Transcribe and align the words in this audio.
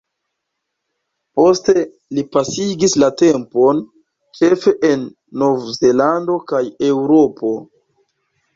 Poste 1.39 1.75
li 2.19 2.23
pasigis 2.37 2.95
la 3.03 3.11
tempon 3.21 3.83
ĉefe 4.41 4.75
en 4.91 5.05
Nov-Zelando 5.45 6.41
kaj 6.55 6.65
Eŭropo. 6.93 7.57